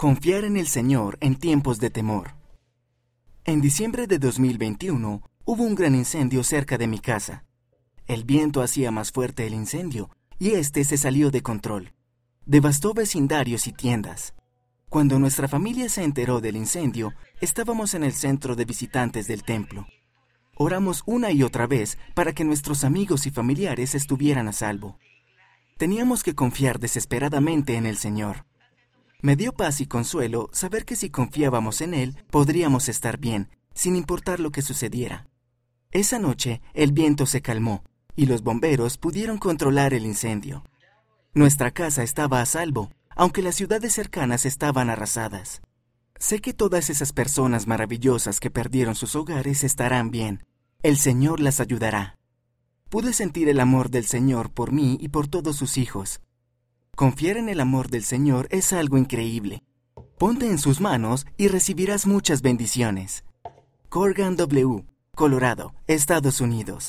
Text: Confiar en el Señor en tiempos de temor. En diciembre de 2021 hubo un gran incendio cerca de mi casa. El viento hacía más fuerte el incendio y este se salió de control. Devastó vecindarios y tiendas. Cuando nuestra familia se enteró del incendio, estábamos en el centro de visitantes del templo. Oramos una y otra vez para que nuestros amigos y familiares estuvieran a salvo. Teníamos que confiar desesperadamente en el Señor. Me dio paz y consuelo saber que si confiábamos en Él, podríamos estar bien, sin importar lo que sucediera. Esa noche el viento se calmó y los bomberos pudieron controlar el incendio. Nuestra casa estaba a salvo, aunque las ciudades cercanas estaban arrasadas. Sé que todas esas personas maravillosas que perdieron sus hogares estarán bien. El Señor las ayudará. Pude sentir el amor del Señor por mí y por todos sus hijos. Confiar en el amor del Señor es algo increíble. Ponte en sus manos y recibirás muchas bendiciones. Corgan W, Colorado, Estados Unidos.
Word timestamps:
Confiar 0.00 0.44
en 0.44 0.56
el 0.56 0.66
Señor 0.66 1.18
en 1.20 1.36
tiempos 1.36 1.78
de 1.78 1.90
temor. 1.90 2.34
En 3.44 3.60
diciembre 3.60 4.06
de 4.06 4.18
2021 4.18 5.20
hubo 5.44 5.62
un 5.62 5.74
gran 5.74 5.94
incendio 5.94 6.42
cerca 6.42 6.78
de 6.78 6.86
mi 6.86 7.00
casa. 7.00 7.44
El 8.06 8.24
viento 8.24 8.62
hacía 8.62 8.90
más 8.90 9.12
fuerte 9.12 9.46
el 9.46 9.52
incendio 9.52 10.08
y 10.38 10.52
este 10.52 10.84
se 10.84 10.96
salió 10.96 11.30
de 11.30 11.42
control. 11.42 11.92
Devastó 12.46 12.94
vecindarios 12.94 13.66
y 13.66 13.72
tiendas. 13.74 14.32
Cuando 14.88 15.18
nuestra 15.18 15.48
familia 15.48 15.90
se 15.90 16.02
enteró 16.02 16.40
del 16.40 16.56
incendio, 16.56 17.12
estábamos 17.42 17.92
en 17.92 18.02
el 18.02 18.14
centro 18.14 18.56
de 18.56 18.64
visitantes 18.64 19.26
del 19.26 19.44
templo. 19.44 19.86
Oramos 20.56 21.02
una 21.04 21.30
y 21.30 21.42
otra 21.42 21.66
vez 21.66 21.98
para 22.14 22.32
que 22.32 22.44
nuestros 22.44 22.84
amigos 22.84 23.26
y 23.26 23.30
familiares 23.30 23.94
estuvieran 23.94 24.48
a 24.48 24.54
salvo. 24.54 24.98
Teníamos 25.76 26.22
que 26.22 26.34
confiar 26.34 26.78
desesperadamente 26.78 27.74
en 27.74 27.84
el 27.84 27.98
Señor. 27.98 28.46
Me 29.22 29.36
dio 29.36 29.52
paz 29.52 29.80
y 29.80 29.86
consuelo 29.86 30.48
saber 30.52 30.84
que 30.84 30.96
si 30.96 31.10
confiábamos 31.10 31.82
en 31.82 31.92
Él, 31.92 32.16
podríamos 32.30 32.88
estar 32.88 33.18
bien, 33.18 33.50
sin 33.74 33.94
importar 33.96 34.40
lo 34.40 34.50
que 34.50 34.62
sucediera. 34.62 35.28
Esa 35.90 36.18
noche 36.18 36.62
el 36.72 36.92
viento 36.92 37.26
se 37.26 37.42
calmó 37.42 37.84
y 38.16 38.26
los 38.26 38.42
bomberos 38.42 38.96
pudieron 38.96 39.38
controlar 39.38 39.92
el 39.92 40.06
incendio. 40.06 40.64
Nuestra 41.34 41.70
casa 41.70 42.02
estaba 42.02 42.40
a 42.40 42.46
salvo, 42.46 42.90
aunque 43.14 43.42
las 43.42 43.56
ciudades 43.56 43.92
cercanas 43.92 44.46
estaban 44.46 44.88
arrasadas. 44.88 45.60
Sé 46.18 46.40
que 46.40 46.54
todas 46.54 46.90
esas 46.90 47.12
personas 47.12 47.66
maravillosas 47.66 48.40
que 48.40 48.50
perdieron 48.50 48.94
sus 48.94 49.16
hogares 49.16 49.64
estarán 49.64 50.10
bien. 50.10 50.46
El 50.82 50.96
Señor 50.96 51.40
las 51.40 51.60
ayudará. 51.60 52.18
Pude 52.88 53.12
sentir 53.12 53.48
el 53.48 53.60
amor 53.60 53.90
del 53.90 54.06
Señor 54.06 54.50
por 54.50 54.72
mí 54.72 54.96
y 55.00 55.08
por 55.08 55.28
todos 55.28 55.56
sus 55.56 55.76
hijos. 55.76 56.20
Confiar 57.00 57.38
en 57.38 57.48
el 57.48 57.60
amor 57.60 57.88
del 57.88 58.04
Señor 58.04 58.46
es 58.50 58.74
algo 58.74 58.98
increíble. 58.98 59.62
Ponte 60.18 60.50
en 60.50 60.58
sus 60.58 60.82
manos 60.82 61.24
y 61.38 61.48
recibirás 61.48 62.06
muchas 62.06 62.42
bendiciones. 62.42 63.24
Corgan 63.88 64.36
W, 64.36 64.84
Colorado, 65.14 65.72
Estados 65.86 66.42
Unidos. 66.42 66.88